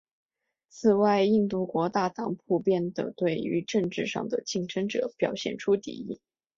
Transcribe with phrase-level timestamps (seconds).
[0.67, 6.19] 此外印度国大党普遍地对于政治上的竞争者表现出敌意。